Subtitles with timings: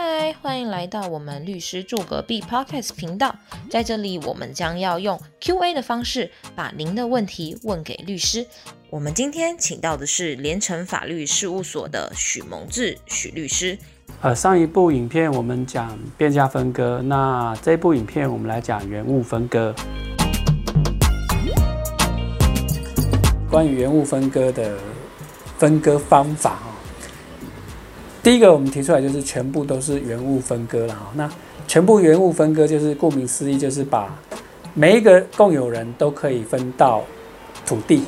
[0.00, 3.34] 嗨，欢迎来到我们律师住隔壁 Podcast 频道。
[3.68, 8.46] 在这里，我们将要用 Q&A 的方式，把您的问题问给律师。
[8.90, 13.76] 我们今天请到的是联成法律事务所的许蒙志许律师。
[14.20, 19.74] 呃，上一部影片我们讲变价分割，那这部影片我们来讲原物分割。
[23.50, 24.78] 关于原物分割的
[25.58, 26.60] 分割方法，
[28.28, 31.10] 第一个我们提出来就是全部都是原物分割了哈。
[31.14, 31.32] 那
[31.66, 34.14] 全部原物分割就是顾名思义，就是把
[34.74, 37.02] 每一个共有人都可以分到
[37.64, 38.02] 土地，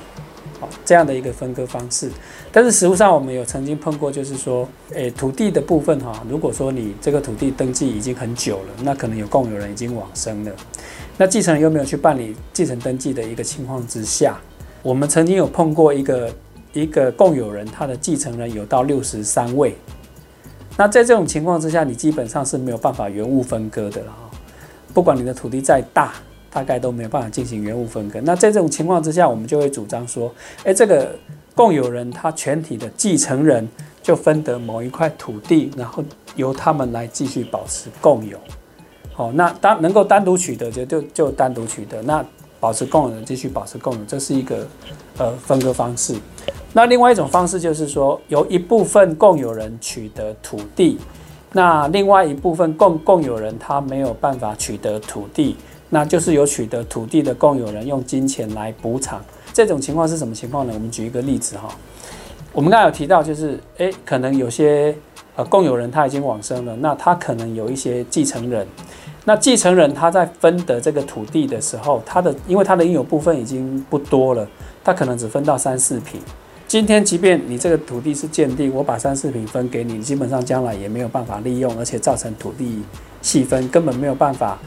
[0.60, 2.10] 好这样的一个分割方式。
[2.52, 10.52] 但是实物上我们有曾经碰过，就是说，诶，土地的部分哈，如果说你这个土地登记已经很久了，那可能有共有人已经往生了，
[11.16, 14.38] 那继承人又没有去办理继承登记的一个情况之下。
[14.82, 16.30] 我们曾经有碰过一个
[16.74, 19.74] 一个共有人，他的继承人有到六十三位。
[20.80, 24.32] 那在这种情况之下，你基本上是没有办法原物分割的了啊！
[24.94, 26.14] 不管你的土地再大，
[26.50, 28.18] 大概都没有办法进行原物分割。
[28.22, 30.32] 那在这种情况之下，我们就会主张说，
[30.64, 31.14] 诶，这个
[31.54, 33.68] 共有人他全体的继承人
[34.02, 36.02] 就分得某一块土地，然后
[36.34, 38.38] 由他们来继续保持共有。
[39.12, 42.00] 好，那单能够单独取得就就就单独取得。
[42.00, 42.24] 那
[42.60, 44.66] 保持共有的继续保持共有，这是一个
[45.16, 46.14] 呃分割方式。
[46.72, 50.98] 那另外一种方式就是说，由一部分共有人取得土地，
[51.52, 55.56] 那另外一部分共共有人他没有办法取得土地，
[55.88, 59.20] 那就是由取得土地的共有人用金钱来补偿。
[59.52, 60.72] 这种情况是什么情况呢？
[60.72, 61.68] 我们举一个例子哈，
[62.52, 64.94] 我们刚才有提到，就是诶，可能有些
[65.34, 68.64] 呃共有人他已经往生了，那他可能有一些继承人。
[69.24, 74.48] 那继承人他在分得这个土地的时候，他的因为他的应有部分已经不多了，
[74.82, 76.20] 他可能只分到三四平。
[76.66, 82.82] 今天即便你这个土地是鉴定，我把三四平分给你，基本上将来也没有办法利用，而且造成土地
[83.20, 84.58] 细分，根本没有办法，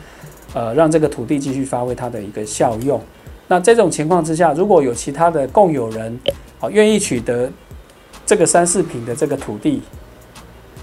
[0.53, 3.01] 呃，让这个土地继续发挥它的一个效用。
[3.47, 6.19] 那这种情况之下，如果有其他的共有人，
[6.59, 7.49] 好愿意取得
[8.25, 9.81] 这个三四平的这个土地。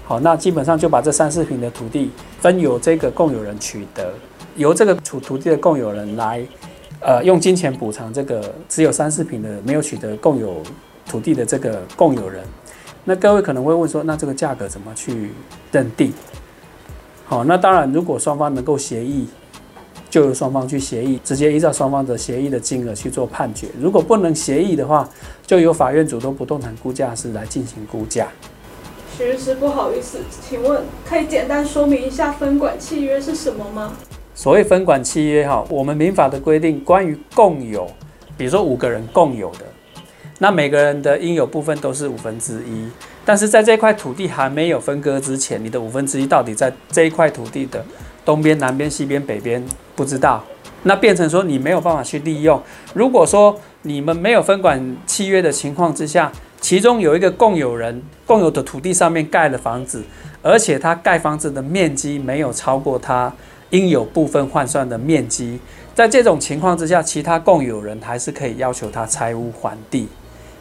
[0.03, 4.13] 好，那基本上就把这三四平的土地分由这个共有人取得，
[4.57, 6.45] 由这个土土地的共有人来，
[6.99, 10.61] 呃，用金钱补偿这个只有三四平的没有取得共有
[11.05, 12.43] 土地的这个共有人。
[13.05, 15.31] 那各位可能会问说，那这个价格怎么去
[15.71, 16.11] 认定？
[17.25, 19.27] 好，那当然，如果双方能够协议，
[20.09, 23.67] 就由双方去协议，直接依照双方的协议的金额去做判决。
[23.79, 25.09] 如果不能协议的话，
[25.47, 28.27] 就由法院主动不动产估价师来进行估价。
[29.17, 33.93] 徐律师，不好意思，请问可以简单说明一下分管契约是什么吗？
[34.33, 37.85] 所谓分管契约哈，我们民法的规定关于共有，
[38.37, 39.65] 比如说五个人共有的，
[40.39, 42.89] 那每个人的应有部分都是五分之一，
[43.25, 47.85] 但是在这块土地还没有分割之前，你的五分之一到底在这一块土地的
[48.23, 49.63] 东边、南边、西边、北边
[49.95, 50.43] 不知道，
[50.83, 52.59] 那变成说你没有办法去利用。
[52.93, 60.03] 如果说你们没有分管契约的情况之下，其中有一个共有人共有的土地上面盖了房子，
[60.41, 63.33] 而且他盖房子的面积没有超过他
[63.71, 65.59] 应有部分换算的面积，
[65.95, 70.07] 在这种情况之下，其他共有人还是可以要求他拆屋还地。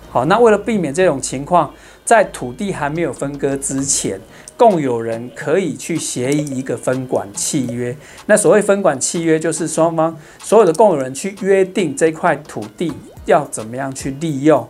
[0.09, 1.73] 好，那为了避免这种情况，
[2.05, 4.19] 在土地还没有分割之前，
[4.57, 7.95] 共有人可以去协议一个分管契约。
[8.27, 12.93] 那所谓分管契约，就是双方所有的共有人去约定这块土地
[13.27, 14.69] 要怎么样去利用。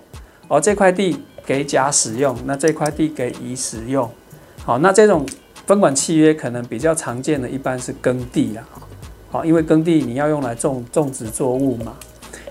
[0.53, 1.17] 而这块地
[1.47, 4.11] 给甲使用，那这块地给乙使用。
[4.65, 5.25] 好，那这种
[5.65, 8.65] 分管契约可能比较常见的，一般是耕地啦。
[9.31, 11.95] 好，因为耕地你要用来种种植作物嘛。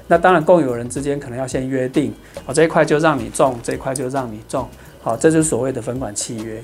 [0.08, 2.14] 那当然，共有人之间可能要先约定，
[2.46, 4.70] 好，这一块就让你种，这一块就让你种。
[5.02, 6.64] 好，这就是所谓的分管契约。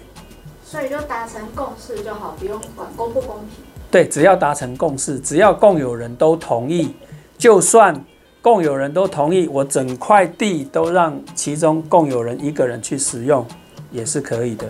[0.64, 3.50] 所以就达成共识就好，不用管公不公平。
[3.92, 6.96] 对，只要达成共识，只要共有人都同意，
[7.38, 8.06] 就算。
[8.46, 13.44] 共有人都同意，我整块地都让其中共有人一个人去使用，
[13.90, 14.68] 也是可以的。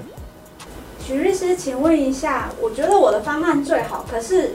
[1.01, 4.51] 许律师，请问一下，我觉得我的方案最好，可是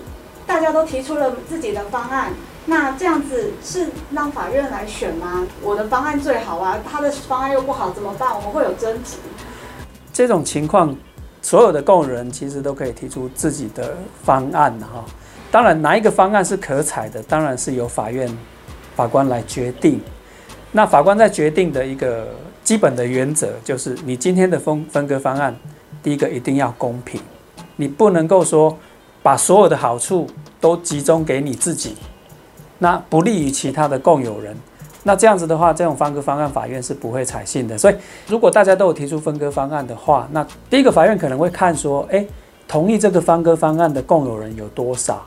[0.46, 2.32] 大家都提出了自己的方案，
[2.64, 5.46] 那这样子是让法院来选吗？
[5.62, 8.34] 我的方案最好啊，他的方案又不好，怎么办？
[8.34, 9.18] 我们会有争执。
[10.14, 10.96] 这种情况，
[11.42, 15.04] 所有的共有人其实都可以提出自己的方案哈。
[15.50, 18.26] 当然，哪一个方案是可采的，当然是由法院。
[19.00, 19.98] 法官来决定，
[20.72, 22.28] 那法官在决定的一个
[22.62, 25.56] 基本的原则就是，你今天的分分割方案，
[26.02, 27.18] 第一个一定要公平，
[27.76, 28.76] 你不能够说
[29.22, 30.26] 把所有的好处
[30.60, 31.96] 都集中给你自己，
[32.76, 34.54] 那不利于其他的共有人。
[35.02, 37.78] 那这样子的话，这种分割方案法院是不会采信的。
[37.78, 37.94] 所以，
[38.28, 42.28] 如果大家都有提出分割方案的话，那第一个法院可能会看说，诶，
[42.68, 45.24] 同意这个分割方案的共有人有多少。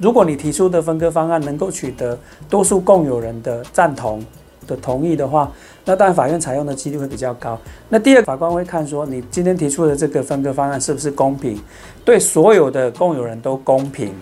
[0.00, 2.18] 如果你提出的分割方案能够取得
[2.50, 4.22] 多数共有人的赞同
[4.66, 5.50] 的同意的话，
[5.84, 7.58] 那当然法院采用的几率会比较高。
[7.88, 11.58] 那第二，法官会看说你今天提出的这个分割方案是不是公平，
[12.04, 14.12] 对所有的共有人都公平。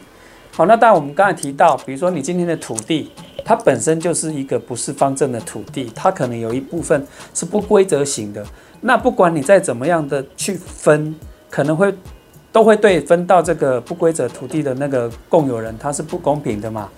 [0.52, 3.10] 好，那当然我们刚才提到，比如说你今天的土地，
[3.44, 8.46] 它本身就是一个不是方正的土地，它可能有一部分是不规则型的。
[8.80, 11.14] 那不管你再怎么样的去分，
[11.50, 11.92] 可能会。
[12.54, 16.88] 都会对分到这个不规则土地的那个共有人，他是不公平的嘛？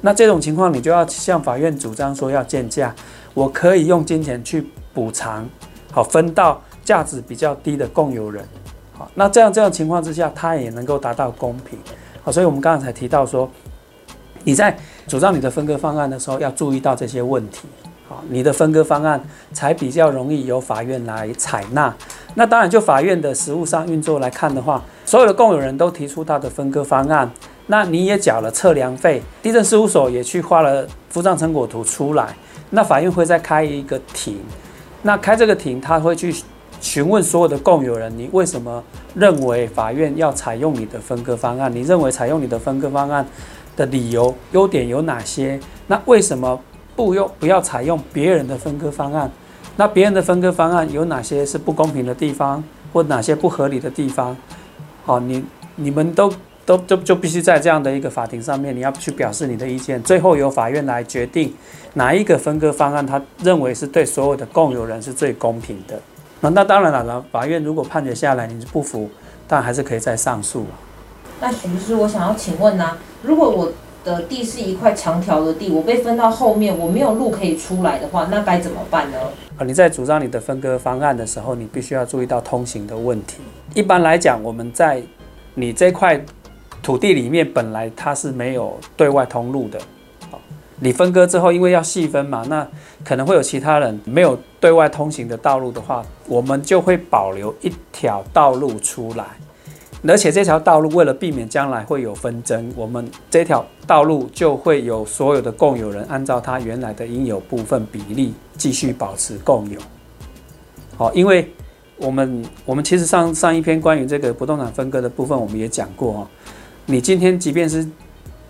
[0.00, 2.92] 那这种情况，你就要向法院主张说要见价，
[3.32, 5.48] 我可以用金钱去补偿，
[5.92, 8.44] 好分到价值比较低的共有人，
[8.92, 11.78] 好，那这样这样情况之下，他也能够达到公平，
[12.24, 13.48] 好，所以我们刚刚才提到说，
[14.42, 17.68] 你在主张你的分割方案的时候，要注意到这些问题。
[18.08, 19.22] 好，你的分割方案
[19.52, 21.94] 才比较容易由法院来采纳。
[22.38, 27.28] 那当然，就法院的实务上运作来看的话，所有的共有人都提出他的分割方案，
[27.66, 32.36] 那你也缴了测量费，地震事务所也去画了附账成果图出来，
[32.70, 34.38] 那法院会再开一个庭，
[35.02, 36.32] 那开这个庭，他会去
[36.80, 38.84] 询问所有的共有人，你为什么
[39.16, 41.74] 认为法院要采用你的分割方案？
[41.74, 43.26] 你认为采用你的分割方案
[43.76, 45.58] 的理由、优点有哪些？
[45.88, 46.60] 那为什么？
[46.94, 49.30] 不用不要采用别人的分割方案，
[49.78, 54.36] 那别人的分割方案有哪些是不公平的地方，或哪些不合理的地方？
[55.06, 55.44] 好，你
[55.76, 56.32] 你们都
[56.66, 61.54] 都就就必须在这样的一个法庭上面，你要去表示你的意见，最后由法院来决定
[61.94, 66.00] 哪一个分割方案他认为是对所有的共有人是最公平的。
[66.40, 69.08] 那那当然了，法院如果判决下来你是不服，
[69.46, 70.66] 但还是可以再上诉
[71.40, 73.72] 那徐律师，我想要请问呢，如果我
[74.04, 79.18] 的地是一块长条的地，我被分到后面，我没有路可以出来的话，那该怎么办呢？
[79.58, 83.38] 啊，你在主张你的分割方案的时候，你必须要注意到通行的问题。
[83.74, 85.02] 一般来讲，我们在
[85.54, 86.18] 你这块
[86.82, 89.78] 土地里面本来它是没有对外通路的，
[90.30, 90.40] 好，
[90.78, 92.66] 你分割之后，因为要细分嘛，那
[93.04, 99.24] 可能会有其他人没有对外通行的道路的话，我们就会保留一条道路出来。
[100.06, 109.80] 而且这条道路为了避免将来会有纷争，我们这条道路就会有所有的共有人按照他原来的应有部分比例继续保持共有。
[110.96, 111.50] 好，因为
[111.96, 116.28] 我们我们其实上上一篇关于这个不动产分割的部分，我们也讲过哦。
[116.86, 117.84] 你今天即便是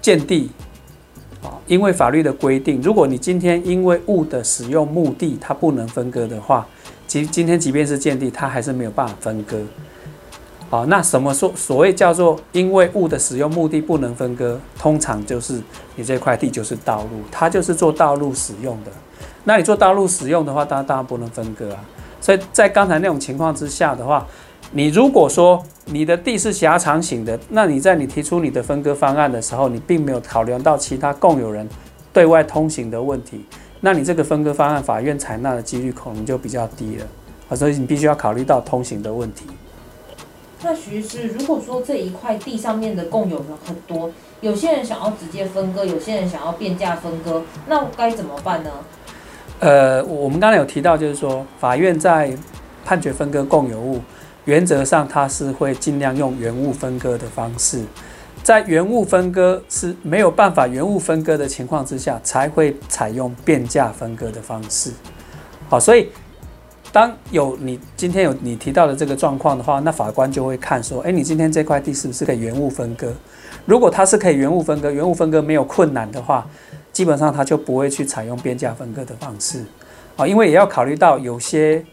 [0.03, 0.51] 建地，
[1.43, 6.67] 啊，因为法律的规定，如果你今天因为物的使用目的它不能分割的话，
[7.07, 9.59] 其今天即便是建地，它还是没有办法分割。
[10.71, 15.63] 好，那什么说所谓叫做因为物的使用目的不能分割，通常就是
[15.97, 18.91] 你这块地就是道路，它就是做道路使用的。
[19.45, 21.83] 那你做道路使用的话，当然当然不能分割啊。
[22.21, 24.27] 所以在刚才那种情况之下的话，
[24.73, 31.67] 你如果说你的地是狭长型的，那你在你提出你的分割方案的时候，你并没有考量到其他共有人
[32.13, 33.43] 对外通行的问题，
[33.81, 37.07] 那你这个分割方案法院采纳的几率可能就比较低了
[37.49, 37.57] 啊。
[37.57, 39.47] 所以你必须要考虑到通行的问题。
[40.61, 44.11] 那徐师，如果说这一块地上面的共有人很多，
[44.41, 48.71] 有些人想要直接分割，有些人想要变价分割，那该怎么办呢？
[49.61, 52.33] 呃，我们刚才有提到，就是说法院在
[52.85, 54.01] 判决分割共有物，
[54.47, 57.85] 原则上它是会尽量用原物分割的方式，
[58.43, 64.93] 在原物分割是没有办法原物分割的情况之下，才会采用变价分割的方式。
[65.69, 66.09] 好，所以。
[66.91, 73.13] 当有你今天有你提到的这个状况的话，那法官就会看说，哎，你今天这块地是不是可以原物分割？
[73.67, 76.47] 如果它是可以原物分割，原物分割没有困难的话，
[76.93, 79.63] 基本上他就不会去采用变价分割的方式
[80.17, 81.85] 啊，因为也要考虑到有些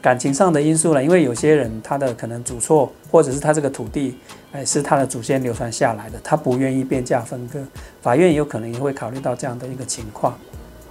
[0.00, 4.16] 感情上的因素了，因为有些人他的可能主错，或者是他这个土地
[4.50, 7.60] 哎是他的祖先流传下来的，他不愿意变价分割，
[8.00, 10.36] 法院也有可能也会考虑到这样的一个情况。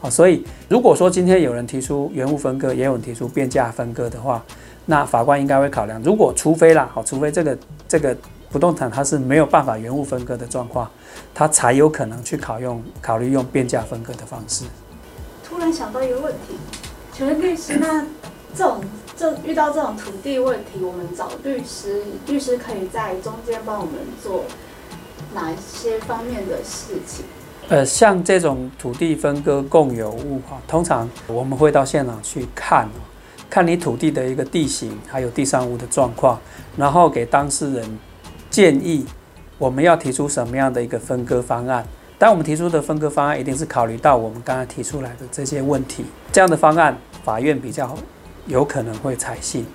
[0.01, 4.43] 好，所以如果说今天有人提出原物分割，也有人提出变价分割的话，
[4.88, 8.17] 那法官应该会考量，如果除非啦，好，除非这个这个
[8.50, 10.89] 不动产它是没有办法原物分割的状况，
[11.36, 14.65] 他才有可能去考用考虑用变价分割的方式。
[15.48, 16.55] 突然想到一个问题，
[17.13, 18.03] 请问律师，那
[18.55, 18.84] 这种
[19.15, 23.93] 这遇到这种土地问题，我们找律师，律师可以在中间帮我们
[24.24, 24.46] 做
[25.36, 27.24] 哪些方面的事情？
[27.70, 32.89] 呃，像这种土地分割共有物哈，通常我们会到现场去看，
[33.50, 36.38] 看你土地的一个地形，还有地上物的状况，
[36.75, 38.00] 然后给当事人
[38.50, 39.06] 建议
[39.58, 41.86] 我们要提出什么样的一个分割方案。
[42.20, 47.98] 但我们提出的分割方案一定是考虑到我们刚才提出来的这些问题，这样的方案法院比较
[48.46, 49.65] 有可能会采信，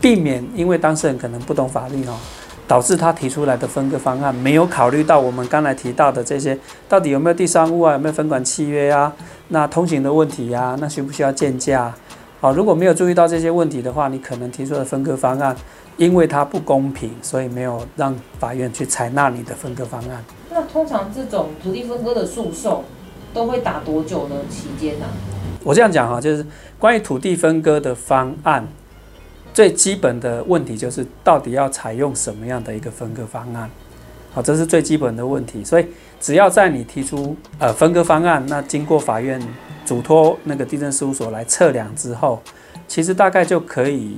[0.00, 2.18] 避免因为当事人可能不懂法律哦，
[2.66, 9.12] 导致他提出来的分割方案没有考虑到我们刚才提到的这些，到底有没有第三物啊，有没有分管契约啊，
[9.48, 11.94] 那通行的问题呀，那需不需要建价？
[12.40, 15.54] 好，如果没有注意到这些问题的话，你可能提出的分割方案，
[15.96, 20.24] 因为它不公平，所以没有让法院去采纳你的分割方案。
[20.50, 22.84] 那通常这种土地分割的诉讼
[23.32, 25.06] 都会打多久呢期间呢？
[25.62, 26.44] 我这样讲哈，就是
[26.78, 28.66] 关于土地分割的方案。
[29.54, 33.70] 最基本的问题就是到底要采用什么样的一个分割方案，
[34.32, 35.64] 好，这是最基本的问题。
[35.64, 35.86] 所以
[36.20, 39.40] 只要在你提出呃分割方案，那经过法院
[39.86, 42.42] 嘱托那个地震事务所来测量之后，
[42.88, 44.16] 其实大概就可以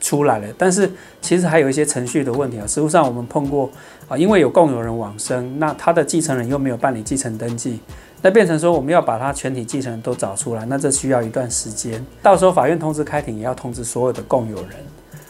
[0.00, 0.46] 出来了。
[0.56, 0.88] 但是
[1.20, 3.68] 其实还有一些程序的问题啊，实务上我们碰过
[4.06, 7.80] 啊，因为有共有人往生，那他的继承人又没有办理继承登记。
[8.22, 12.04] 那变成说我们要把它全体继承人都找出来，那这需要一段时间。
[12.22, 14.70] 到时候法院通知开庭也要通知所有的共有人，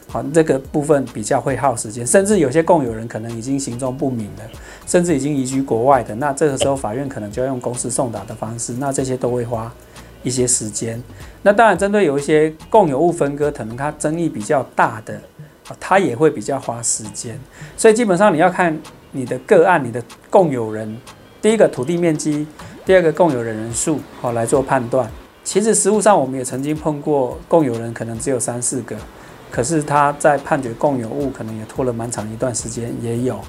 [0.09, 4.43] 好，这个部分比较会耗时间，甚至有些共有人可能已经行踪不明了，
[4.87, 9.73] 甚至已经移居国外的，那这个时候法院可能就要用公司送达的方式，那这些都会花
[10.25, 11.01] 一些时间。
[11.43, 15.21] 那当然，针对有一些共有物分割，可能它争议比较大的，
[15.79, 17.39] 它也会比较花时间。
[17.77, 18.77] 所以基本上你要看
[19.13, 20.97] 你的个案，你的共有人，
[21.41, 22.49] 第一个土地面积。
[22.91, 25.09] 第二个共有人人数，好来做判断。
[25.45, 28.97] 其实实务上我们也曾经碰过共有人可能只有三四个，
[29.49, 33.41] 可是他在判决共有物可能也拖了蛮长一段时间，也有。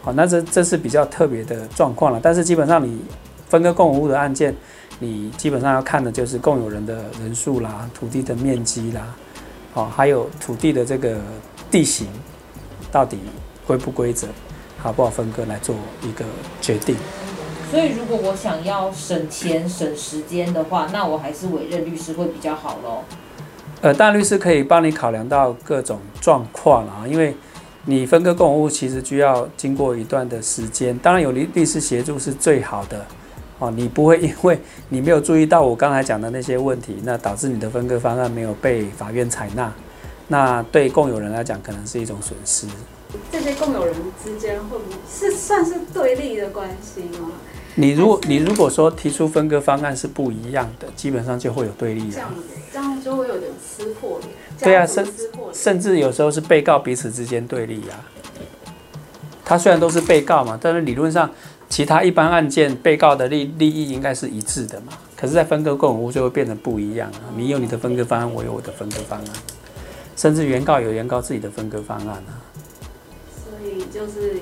[0.00, 2.18] 好，那这这是比较特别的状况了。
[2.22, 2.98] 但是基本上你
[3.50, 4.56] 分割共有物的案件，
[4.98, 9.14] 你基本上要看的就是共有人的人数啦、土地的面积啦，
[9.74, 11.18] 好，还有土地的这个
[11.70, 12.08] 地形
[12.90, 13.18] 到底
[13.66, 14.26] 规不规则，
[14.78, 16.24] 好不好分割来做一个
[16.62, 16.96] 决定。
[17.70, 23.02] 所以，如果我想要省钱省时间的话，那我还是委任律师会比较好喽。
[23.80, 27.36] 呃，大律师可以帮你考量到各种状况啊，因为
[27.84, 33.04] 你分割共有物其实需要经过一段的时间，当然有律律师协助是最好的
[33.58, 33.70] 哦。
[33.70, 34.58] 你不会因为
[34.88, 39.72] 你没有注意到我刚才讲的那些问题，那导致你的分割方案没有被法院采纳，
[40.28, 42.66] 那对共有人来讲可能是一种损失。
[43.30, 47.30] 这些共有人之间会不是算是对立的关系吗？
[47.78, 52.34] 你如果你如果说提出分割方案是不一样的，基本上就会有对立这样
[52.72, 54.32] 这样就会有点撕破脸。
[54.58, 55.06] 对啊，甚
[55.52, 58.00] 甚至有时候是被告彼此之间对立啊。
[59.44, 61.30] 他虽然都是被告嘛，但是理论上
[61.68, 64.94] 其他一般案件被告的利利益应该是一致的嘛。
[65.14, 67.28] 可是，在分割共有物就会变得不一样啊。
[67.36, 69.28] 你有你的分割方案，我有我的分割方案，
[70.16, 72.40] 甚至原告有原告自己的分割方案啊。
[73.44, 74.40] 所以就是。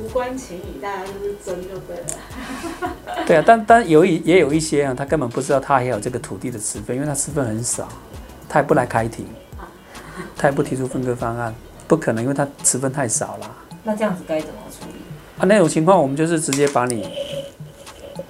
[0.00, 3.24] 无关情理，大家就是争就对了。
[3.26, 7.86] 对啊，但但有一也有一些啊，他根本不知道他还有这个土地的持分，因为他持分很少，
[8.48, 9.26] 他也不来开庭，
[10.36, 11.54] 他也不提出分割方案，
[11.86, 13.56] 不可能，因为他持分太少了。
[13.84, 14.94] 那这样子该怎么处理？
[15.38, 17.08] 啊，那种情况我们就是直接把你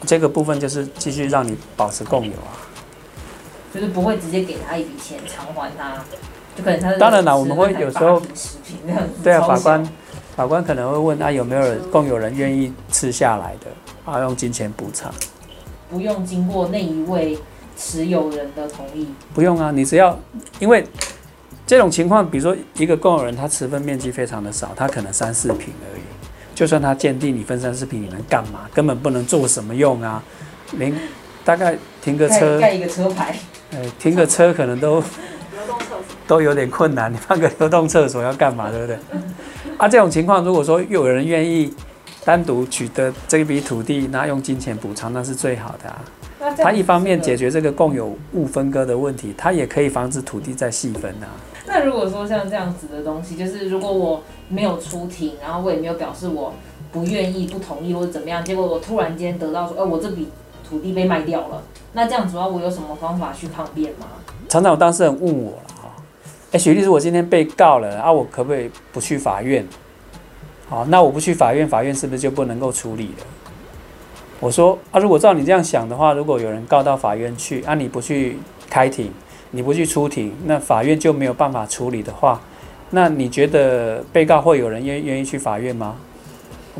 [0.07, 2.59] 这个部分就是继续让你保持共有啊，
[3.73, 6.03] 就是不会直接给他一笔钱偿还他，
[6.57, 8.21] 就可能他当然了，我们会有时候
[9.23, 9.89] 对啊，法官。
[10.41, 15.13] 法官可能会问他有没有人共有人愿意吃下来的，啊，用金钱补偿，
[15.91, 17.39] 不用经过那一位
[17.77, 20.19] 持有人的同意，不用啊，你只要
[20.59, 20.83] 因为
[21.67, 26.01] 这种情况，比如说一个共有人他持分面积非常的少，他可能三四平而已，
[26.55, 28.61] 就算他鉴定你分三四平，你能干嘛？
[28.73, 30.23] 根本不能做什么用啊，
[30.79, 30.91] 连
[31.45, 33.37] 大概停个车盖一个车牌，
[33.73, 35.05] 呃，停个车可能都
[36.27, 38.71] 都有点困难，你放个流动厕所要干嘛？
[38.71, 38.99] 对不对？
[39.81, 41.73] 啊，这种情况，如果说又有人愿意
[42.23, 46.05] 单独取得这一笔土地，那用金钱补偿，那是最好的啊。
[46.59, 51.33] 他一方面解决这个共有物分割的问题，他也可以防止土地再细分啊。
[51.67, 56.53] 那如果说像这样子的东西，就是如果我没有出庭，然后我也没有表示我
[56.93, 60.29] 不愿意、不同意或者怎么样，结果我突然间得到说，哎，我这笔
[60.69, 61.63] 土地被卖掉了，
[61.95, 64.07] 那这样主要我有什么方法去抗辩吗？
[64.47, 65.63] 常常有当事人问我了。
[66.53, 69.65] 哎，许律师，我今天被告了啊，我可不可以不去法院？
[70.69, 73.27] 好，那我不去法院，法院是不是就不能够处理了？
[74.41, 78.37] 我说啊，如果照你这样想的话，如果有人告到法院去，啊，你不去
[78.69, 79.13] 开庭，
[79.53, 82.41] 你不去出庭，那法院就没有办法处理的话，
[82.91, 85.95] 那你觉得被告会有人愿愿意去法院吗？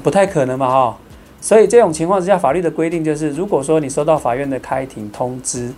[0.03, 0.99] 不太可能嘛，哈。
[1.41, 5.73] 所以这种情况之下，法律的规定就是，如果说你收到法院的开庭通知，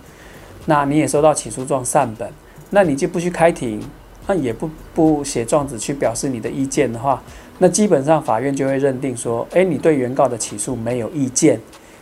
[0.65, 2.27] 那你也收到起诉状善本。
[2.75, 3.79] 那你就不去开庭，
[4.25, 7.21] 那也不不写状子去表示你的意见的话，
[7.59, 11.59] 那基本上法院就会认定说，诶，你对原告的起诉没有意见。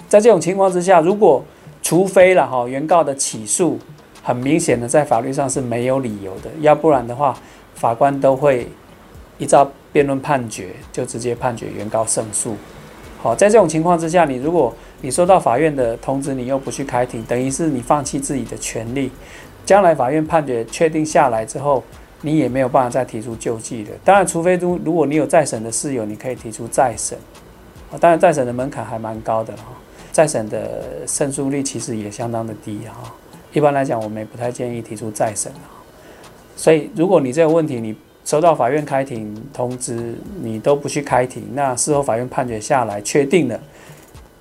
[0.08, 1.44] 在这种情况之下，如果
[1.84, 3.78] 除非了哈，原告的起诉
[4.24, 7.38] 很明显的在法律上是没有理由的，要不然的话，
[7.76, 8.66] 法官都会
[9.40, 12.56] 依照辩论判决就直接判决原告胜诉。
[13.22, 19.12] 好，在这种情况之下，你如果你收到法院的通知，你又不去开庭，等于是你放弃自己的权利。
[19.66, 21.84] 将来法院判决确定下来之后，
[22.22, 23.92] 你也没有办法再提出救济的。
[24.04, 27.18] 当然，除非如如果你有再审的事由，你可以提出再审。
[28.00, 29.64] 当然再审的门槛还蛮高的哈，
[30.12, 33.14] 再审的胜诉率其实也相当的低哈。
[33.52, 35.68] 一般来讲，我们也不太建议提出再审啊。
[36.56, 43.60] 所以，如果你这个问题你收到法院开庭通知，你都不去开庭，那事后法院判决下来确定了，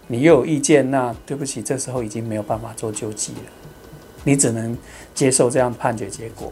[0.06, 3.50] 你又有意见，那对不起，这时候已经没有办法做救济了，
[4.24, 4.76] 你只能
[5.14, 6.50] 接受这样判决结果。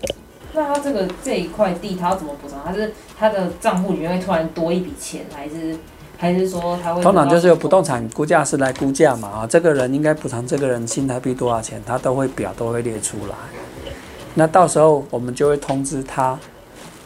[0.54, 2.60] 那他这个这一块地，他要怎么补偿？
[2.64, 5.76] 他是他的账户里面会突然多一笔钱，还是
[6.16, 7.02] 还是说他会？
[7.02, 13.34] 通常就是由不动产估价师来估价嘛啊，这个人应该补偿这个人新台币多少钱，他都会表都会列出来。
[14.34, 16.38] 那到时候我们就会通知他，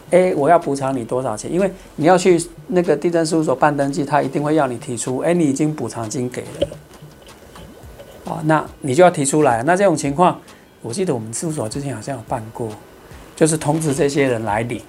[0.09, 1.51] 哎，我要补偿你多少钱？
[1.51, 6.67] 因为你要去那个地震事务所办登记，他一定会要你提出，哎，你已经补偿金给了，
[8.31, 9.61] 啊，那你就要提出来。
[9.63, 10.39] 那这种情况，
[10.83, 12.69] 我记得我们事务所之前好像有办过。
[13.35, 14.79] 就是通知这些人来领，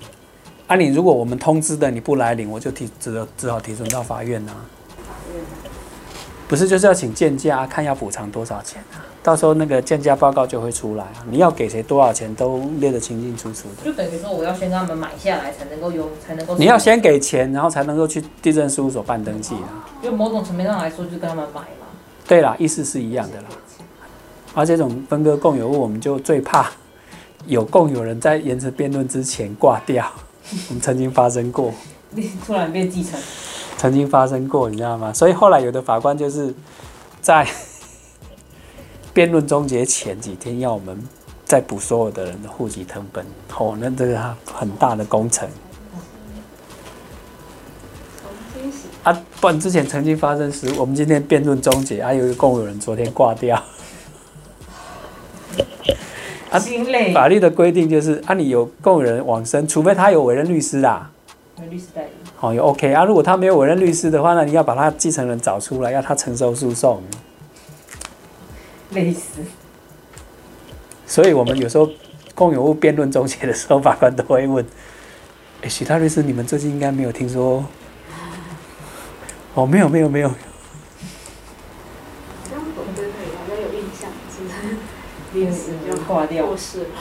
[0.67, 4.53] 啊，你如果我们通知的你不来领，我就提只只好提存到法院呐。
[6.47, 9.01] 不是，就是要请鉴价，看要补偿多少钱啊？
[9.23, 13.91] 到时候那个鉴价报告就会出来啊，你要给谁多少钱都列得清清楚楚的。
[13.91, 16.55] 就等于说，我要先跟他们买下来，才能够有，才能够。
[16.59, 19.89] 你要先给钱，然后才能够去地震事务所办登记啊。
[20.03, 21.87] 就某种层面上来说，就跟他们买嘛。
[22.29, 23.49] 对啦，意思是一样的啦。
[24.55, 26.71] 而这种分割共有物，我们就最怕。
[27.47, 30.11] 有共有人在延迟辩论之前挂掉，
[30.71, 31.75] 我们曾经发生过。
[32.47, 33.21] 突然变继承。
[33.77, 35.13] 曾经发生过，你知道吗？
[35.13, 36.55] 所以后来有的法官就是
[37.21, 37.47] 在
[39.13, 40.97] 辩论终结前几天要我们
[41.45, 43.27] 再补所有的人的户籍成本。
[43.59, 45.47] 哦，那这个很大的工程。
[49.03, 53.63] 啊，不然之前曾经发生时，我们今天辩论终结，还有一个共有人昨天挂掉。
[57.13, 61.11] 法律的规定就是，啊，你有共有人往生，除非他有委任律师啦，
[61.61, 63.05] 有律师代理，好，有 OK 啊。
[63.05, 67.03] 如果他没有委任律师的话，那你要把他继承人找出来，要他承受诉讼。
[68.91, 69.41] 类似。
[71.07, 71.89] 所以我们有时候
[72.35, 74.65] 共有物辩论终结的时候，法官都会问：，
[75.63, 77.65] 哎，许大律师，你们最近应该没有听说？
[79.55, 80.31] 哦，没有，没有，没有。
[85.33, 85.74] 历史就
[86.07, 86.87] 挂掉，过世了，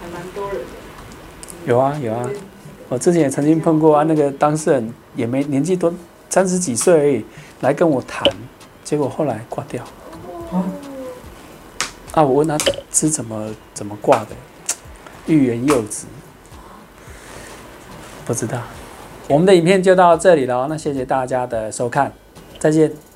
[0.00, 0.66] 还蛮多人的。
[1.66, 2.28] 有啊有啊，
[2.88, 5.92] 我之前也曾经碰过啊，那个当事人也没年纪多，
[6.30, 7.24] 三十几岁而已，
[7.60, 8.24] 来跟我谈，
[8.84, 9.84] 结果后来挂掉。
[12.12, 12.56] 啊，我问他
[12.90, 14.28] 是怎么怎么挂的，
[15.26, 16.06] 欲言又止，
[18.24, 18.60] 不知道。
[19.28, 22.12] 我们的影片就到这里了，那谢谢大家的收看，
[22.58, 23.07] 再见。